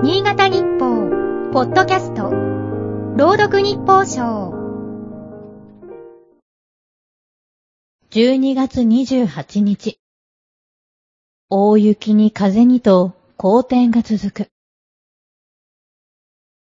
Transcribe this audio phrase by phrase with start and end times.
[0.00, 2.30] 新潟日報、ポッドキャスト、
[3.16, 4.54] 朗読日報賞。
[8.12, 9.98] 12月28日。
[11.50, 14.50] 大雪に風にと好天が続く。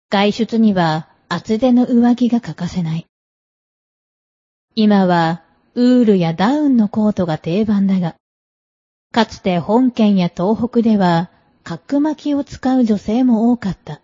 [0.10, 3.08] 外出には厚手の上着が欠かせない。
[4.74, 5.44] 今は
[5.76, 8.16] ウールやダウンのコートが定番だが、
[9.12, 11.30] かつて本県や東北では
[11.68, 14.00] 角巻きを使う女性も多かった。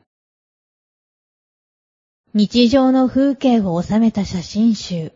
[2.34, 5.14] 日常の風景を収めた写真集、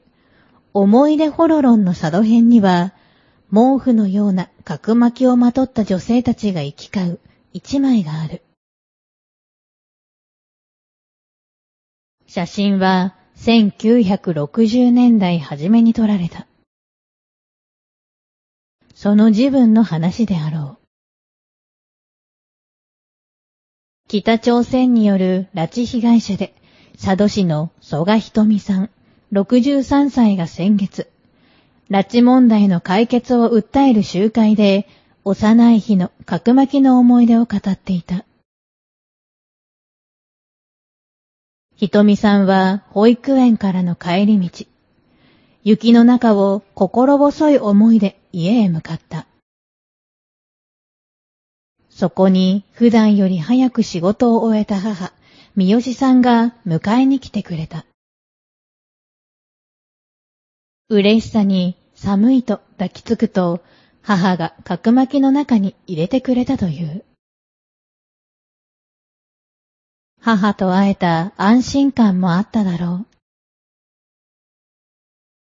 [0.73, 2.93] 思い出ホロロンの佐渡編には、
[3.51, 7.19] 毛布のような角巻きをまとった女性たちが行き交う
[7.51, 8.41] 一枚がある。
[12.27, 16.47] 写真は1960年代初めに撮られた。
[18.95, 20.86] その自分の話であろう。
[24.09, 26.53] 北朝鮮による拉致被害者で、
[26.95, 28.89] 佐渡市の曽我ひとみさん、
[29.33, 31.09] 63歳が先月、
[31.89, 34.87] 拉致問題の解決を訴える集会で、
[35.25, 38.23] 幼い日の角巻きの思い出を語っていた。
[41.75, 44.65] ひとみさんは保育園からの帰り道、
[45.65, 49.27] 雪の中を心細い思いで家へ向かった。
[51.97, 55.13] そこに普段より早く仕事を終えた母、
[55.55, 57.87] 三好さんが迎えに来てくれた。
[60.89, 63.63] 嬉しさに寒いと抱きつくと、
[64.03, 67.03] 母が角巻きの中に入れてくれたという。
[70.21, 73.17] 母と会えた安心感もあっただろう。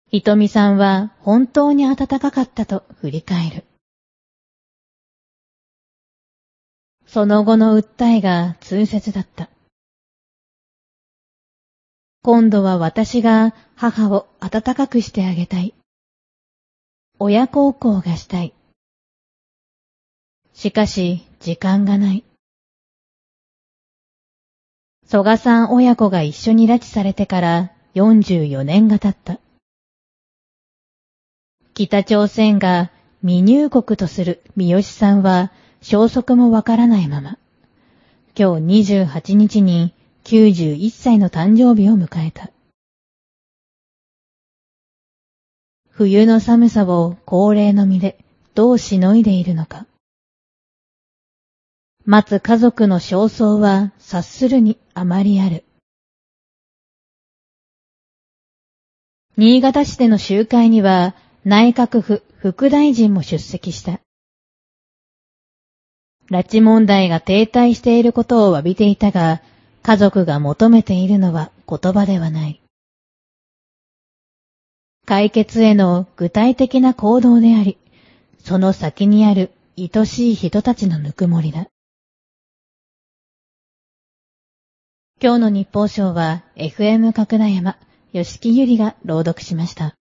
[0.06, 3.64] ひとみさんは本当に暖かかったと振り返る。
[7.12, 9.50] その後の訴えが痛切だった。
[12.22, 15.74] 今度は私が母を温かくしてあげたい。
[17.18, 18.54] 親孝行がしたい。
[20.54, 22.22] しかし、時間がない。
[25.04, 29.40] 蘇我さん親子が一緒に拉致されてから44年が経った。
[31.74, 35.50] 北朝鮮が未入国とする三好さんは
[35.82, 37.38] 消息もわからないまま、
[38.38, 42.50] 今日28日に91歳の誕生日を迎えた。
[45.88, 48.18] 冬の寒さを高齢の身で
[48.54, 49.86] どうしのいでいるのか。
[52.04, 55.64] 待つ家族の焦燥は察するにあまりある。
[59.36, 61.14] 新潟市での集会には
[61.44, 64.00] 内閣府副大臣も出席した。
[66.30, 69.42] 拉致問題が停滞していることを詫びていたが、
[69.82, 72.60] 家族が求めているのは言葉ではない。
[75.06, 77.78] 解決への具体的な行動であり、
[78.38, 81.66] その先にある愛しい人たちのぬくもりだ。
[85.20, 87.76] 今日の日報賞は FM 角田山、
[88.12, 89.96] 吉木ゆりが朗読しました。